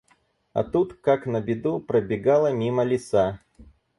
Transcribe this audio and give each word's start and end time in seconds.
А 0.53 0.63
тут, 0.63 0.93
как 1.01 1.27
на 1.27 1.41
беду, 1.41 1.79
пробегала 1.79 2.51
мимо 2.51 2.83
лиса. 2.83 3.39